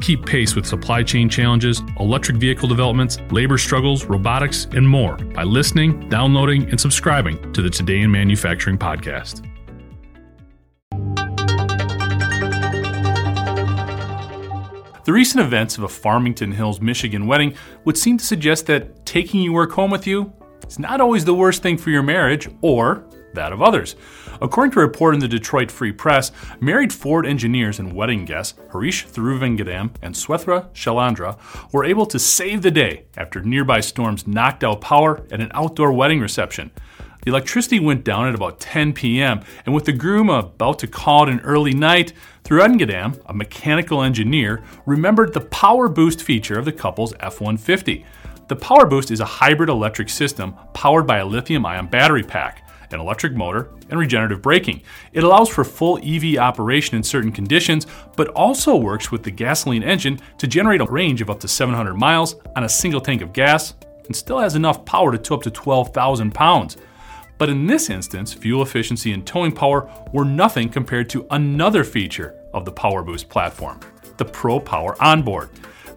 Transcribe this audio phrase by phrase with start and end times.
[0.00, 5.42] Keep pace with supply chain challenges, electric vehicle developments, labor struggles, robotics, and more by
[5.42, 9.46] listening, downloading, and subscribing to the Today in Manufacturing podcast.
[15.04, 17.54] The recent events of a Farmington Hills, Michigan wedding
[17.84, 20.32] would seem to suggest that taking your work home with you
[20.66, 23.96] is not always the worst thing for your marriage or that of others.
[24.40, 28.58] According to a report in the Detroit Free Press, married Ford engineers and wedding guests
[28.72, 31.38] Harish Thiruvengadam and Swethra Shalandra
[31.72, 35.92] were able to save the day after nearby storms knocked out power at an outdoor
[35.92, 36.70] wedding reception.
[37.22, 41.24] The electricity went down at about 10 p.m., and with the groom about to call
[41.24, 46.72] it an early night, Thiruvengadam, a mechanical engineer, remembered the power boost feature of the
[46.72, 48.06] couple's F 150.
[48.48, 52.68] The Power Boost is a hybrid electric system powered by a lithium ion battery pack
[52.92, 54.82] an electric motor, and regenerative braking.
[55.12, 59.82] It allows for full EV operation in certain conditions, but also works with the gasoline
[59.82, 63.32] engine to generate a range of up to 700 miles on a single tank of
[63.32, 63.74] gas
[64.06, 66.76] and still has enough power to tow up to 12,000 pounds.
[67.38, 72.38] But in this instance, fuel efficiency and towing power were nothing compared to another feature
[72.52, 73.80] of the Power Boost platform
[74.18, 75.48] the Pro Power Onboard.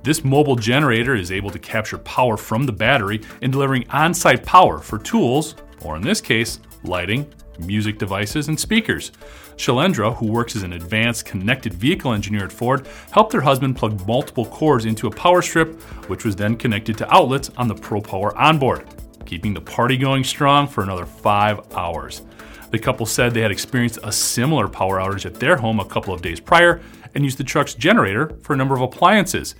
[0.03, 4.45] This mobile generator is able to capture power from the battery and delivering on site
[4.45, 9.11] power for tools, or in this case, lighting, music devices, and speakers.
[9.55, 14.05] Shalendra, who works as an advanced connected vehicle engineer at Ford, helped her husband plug
[14.07, 18.01] multiple cords into a power strip, which was then connected to outlets on the Pro
[18.01, 18.87] Power onboard,
[19.25, 22.23] keeping the party going strong for another five hours.
[22.71, 26.13] The couple said they had experienced a similar power outage at their home a couple
[26.13, 26.81] of days prior
[27.13, 29.53] and used the truck's generator for a number of appliances.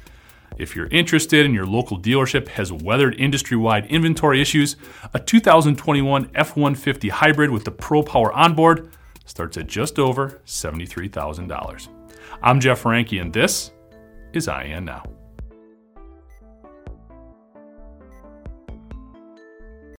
[0.58, 4.76] If you're interested and your local dealership has weathered industry wide inventory issues,
[5.14, 8.92] a 2021 F 150 hybrid with the Pro Power onboard
[9.26, 11.88] starts at just over $73,000.
[12.42, 13.72] I'm Jeff Reinke, and this
[14.34, 15.04] is IEN Now.